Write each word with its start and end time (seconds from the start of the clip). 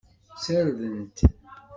Ssardent. 0.35 1.17